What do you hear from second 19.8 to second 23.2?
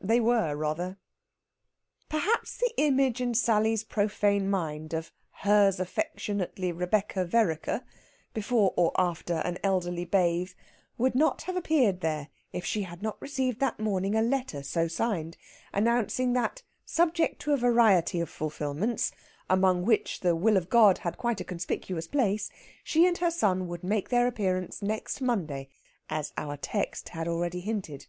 which the Will of God had quite a conspicuous place she and